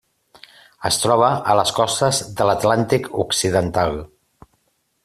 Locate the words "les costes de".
1.59-2.49